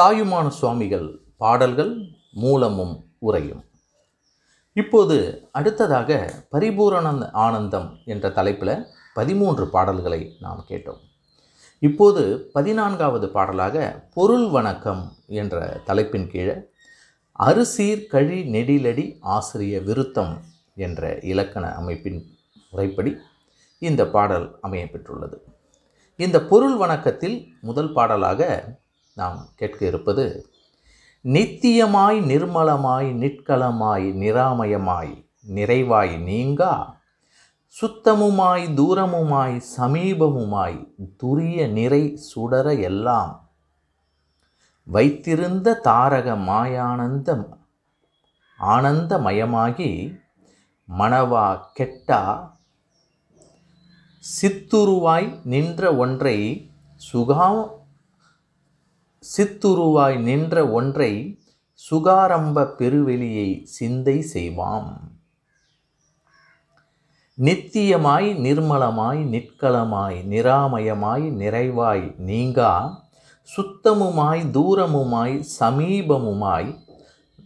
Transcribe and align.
தாயுமான 0.00 0.48
சுவாமிகள் 0.48 1.20
பாடல்கள் 1.36 1.92
மூலமும் 2.32 3.04
உரையும். 3.20 3.62
இப்போது 4.72 5.16
அடுத்ததாக 5.52 6.30
பரிபூரண 6.50 7.30
ஆனந்தம் 7.32 7.98
என்ற 8.04 8.30
தலைப்பில் 8.30 8.86
பதிமூன்று 9.14 9.68
பாடல்களை 9.68 10.36
நாம் 10.40 10.64
கேட்டோம். 10.68 11.00
இப்போது 11.78 12.50
பதினான்காவது 12.52 13.28
பாடலாக 13.28 14.06
பொருள் 14.14 14.46
வணக்கம் 14.48 15.12
என்ற 15.26 15.80
தலைப்பின் 15.84 16.28
கீழே 16.28 16.56
அரிசீர் 17.32 18.06
கழி 18.06 18.40
நெடிலடி 18.52 19.16
ஆசிரிய 19.20 19.80
விருத்தம் 19.80 20.38
என்ற 20.74 21.18
இலக்கண 21.22 21.74
அமைப்பின் 21.74 22.36
முறைப்படி 22.70 23.16
இந்த 23.78 24.06
பாடல் 24.06 24.58
அமையப்பெற்றுள்ளது. 24.62 25.38
இந்த 26.16 26.44
பொருள் 26.44 26.76
வணக்கத்தில் 26.76 27.38
முதல் 27.60 27.92
பாடலாக 27.92 28.64
நாம் 29.16 29.38
கேட்க 29.56 29.80
இருப்பது 29.86 30.26
நித்தியமாய் 31.24 32.18
நிர்மலமாய் 32.24 33.08
நிற்கலமாய் 33.12 34.06
நிராமயமாய் 34.12 35.14
நிறைவாய் 35.48 36.14
நீங்கா 36.18 36.74
சுத்தமுமாய் 37.76 38.64
தூரமுமாய் 38.74 39.56
சமீபமுமாய் 39.76 40.78
துரிய 41.16 41.66
நிறை 41.68 42.02
சுடர 42.16 42.66
எல்லாம் 42.80 43.32
வைத்திருந்த 44.86 45.74
தாரக 45.84 46.36
மாயானந்த 46.36 47.30
ஆனந்தமயமாகி 48.58 49.90
மணவா 50.88 51.46
கெட்டா 51.78 52.20
சித்துருவாய் 54.24 55.28
நின்ற 55.44 55.96
ஒன்றை 55.96 56.38
சுகா 57.00 57.48
சித்துருவாய் 59.34 60.16
நின்ற 60.18 60.54
ஒன்றை 60.70 61.12
சுகாரம்ப 61.80 62.64
பெருவெளியை 62.78 63.48
சிந்தை 63.64 64.16
செய்வாம். 64.34 64.90
நித்தியமாய் 67.38 68.28
நிர்மலமாய் 68.44 69.22
நிற்கலமாய் 69.24 70.18
நிராமயமாய் 70.30 71.26
நிறைவாய் 71.40 72.06
நீங்கா 72.28 72.72
சுத்தமுமாய் 73.48 74.42
தூரமுமாய் 74.52 75.36
சமீபமுமாய் 75.58 76.70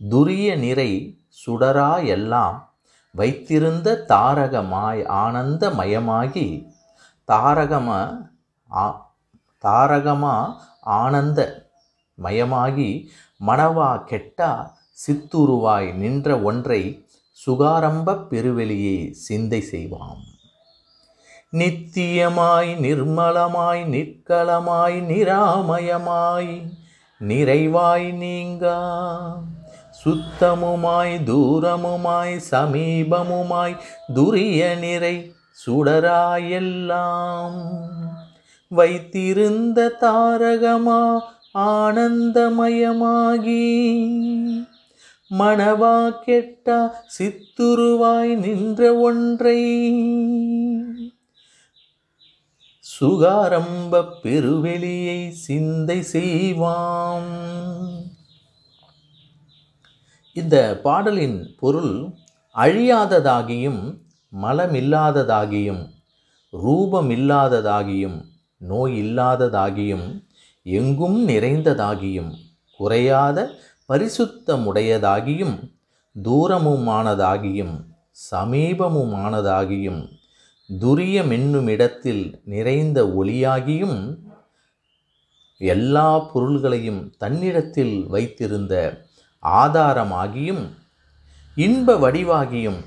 துரிய 0.00 0.56
நிறை 0.56 0.90
சுடரா 1.42 1.92
எல்லாம் 2.06 2.58
வைத்திருந்த 3.14 3.88
தாரகமாய் 4.08 5.02
ஆனந்தமயமாகி 5.22 6.48
தாரகம 7.28 7.88
ஆ 8.70 8.86
தாரகமா 9.64 10.34
ஆனந்த 10.96 11.40
மயமாகி 12.22 13.08
மணவா 13.46 14.02
கெட்டா 14.10 14.70
சித்துருவாய் 14.92 15.94
நின்ற 15.94 16.38
ஒன்றை 16.38 17.06
சுகாரம்ப 17.46 18.26
பெருவெளியே 18.30 19.10
சிந்தை 19.10 19.64
செய்வாம். 19.72 20.22
நித்தியமாய் 21.52 22.76
நிர்மலமாய் 22.76 23.84
நிற்கலமாய் 23.84 25.00
நிராமயமாய் 25.00 26.68
நிறைவாய் 27.20 28.12
நீங்கா. 28.12 28.78
சுத்தமுமாய் 30.04 31.18
தூரமுமாய் 31.24 32.40
சமீபமுமாய் 32.50 33.76
துரிய 34.14 34.78
நிறை 34.78 35.32
சுடராயெல்லாம். 35.66 37.60
வைத்திருந்த 38.68 39.96
தாரகமா 40.00 41.20
ஆனந்தமயமாகி 41.56 42.34
மணவா 45.30 46.12
கெட்டா 46.26 46.90
சித்துருவாய் 47.18 48.36
நின்ற 48.36 48.94
ஒன்றை. 48.94 49.60
சுகாரம்ப 53.00 54.04
பெருவெளியை 54.22 55.30
சிந்தை 55.30 56.02
செய்வாம். 56.12 57.32
இந்த 60.32 60.80
பாடலின் 60.82 61.54
பொருள் 61.58 62.08
அழியாததாகியும் 62.54 63.98
மலமில்லாததாகியும் 64.42 65.88
ரூபமில்லாததாகியும் 66.52 68.20
நோய் 68.58 69.02
இல்லாததாகியும் 69.02 70.25
எங்கும் 70.66 71.18
நிறைந்ததாகியும் 71.28 72.32
குறையாத 72.80 73.38
பரிசுத்தமுடையதாகியும் 73.88 75.56
தூரமுமானதாகியும் 76.16 77.74
சமீபமுமானதாகியும் 78.30 80.02
துரியமென்னுமிடத்தில் 80.70 82.24
நிறைந்த 82.44 82.98
ஒளியாகியும் 83.16 83.98
எல்லா 85.60 86.08
பொருள்களையும் 86.26 87.02
தன்னிடத்தில் 87.16 87.96
வைத்திருந்த 88.08 88.74
ஆதாரமாகியும் 89.42 90.64
இன்ப 91.56 91.94
வடிவாகியும் 91.96 92.80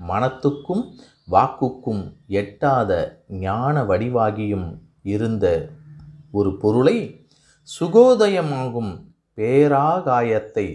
மனத்துக்கும் 0.00 0.84
வாக்குக்கும் 1.28 2.02
எட்டாத 2.34 2.92
ஞான 3.40 3.84
வடிவாகியும் 3.84 4.68
இருந்த 5.04 5.46
ஒரு 6.32 6.50
பொருளை 6.56 6.96
சுகோதயமாகும் 7.68 8.92
பேராகாயத்தை 9.38 10.66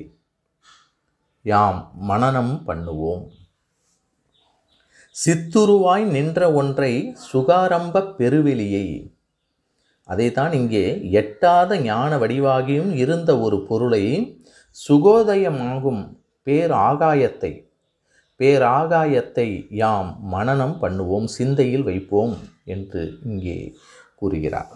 யாம் 1.46 1.80
மனனம் 2.10 2.54
பண்ணுவோம். 2.68 3.26
சித்துருவாய் 5.16 6.06
நின்ற 6.16 6.40
ஒன்றை 6.52 6.94
சுகாரம்ப 7.32 8.02
பெருவெளியை 8.20 8.88
அதைத்தான் 10.10 10.54
இங்கே 10.54 10.86
எட்டாத 11.22 11.80
ஞான 11.82 12.18
வடிவாகியும் 12.18 12.92
இருந்த 13.04 13.32
ஒரு 13.40 13.60
பொருளை 13.70 14.04
சுகோதயமாகும் 14.78 16.02
பேராகாயத்தை 16.48 17.54
பேராகாயத்தை 18.40 19.50
யாம் 19.84 20.12
மனனம் 20.34 20.76
பண்ணுவோம் 20.82 21.30
சிந்தையில் 21.38 21.84
வைப்போம் 21.84 22.36
என்று 22.66 23.04
இங்கே 23.24 23.60
கூறுகிறார். 24.16 24.74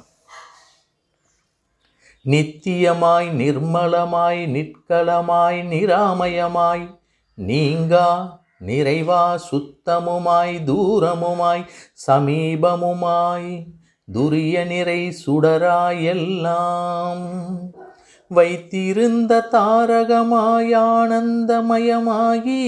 நித்தியமாய் 2.25 3.29
நிர்மலமாய் 3.29 4.45
நிற்கலமாய் 4.45 5.61
நிராமயமாய் 5.61 6.87
நீங்கா 7.33 8.39
நிறைவா 8.65 9.37
சுத்தமுமாய் 9.51 10.63
தூரமுமாய் 10.65 11.63
சமீபமுமாய் 12.07 13.65
துரிய 14.13 14.65
நிறை 14.65 15.17
சுடராயெல்லாம். 15.25 15.99
வைத்திருந்த 18.27 19.47
தாரகமாய் 19.51 20.75
ஆனந்தமயமாகி 20.75 22.63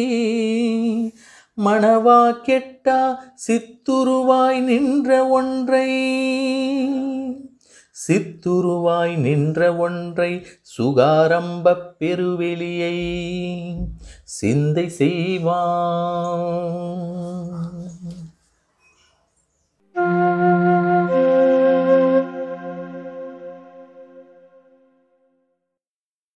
மணவா 1.57 2.21
கெட்டா 2.45 3.17
சித்துருவாய் 3.47 4.59
நின்ற 4.59 5.27
ஒன்றை 5.27 5.89
சித்துருவாய் 8.07 9.15
நின்ற 9.17 9.75
ஒன்றை 9.75 10.45
சுகாரம்பப் 10.77 11.95
பெருவெளியை 11.99 12.97
சிந்தை 14.23 14.89
செய்வான். 14.89 15.61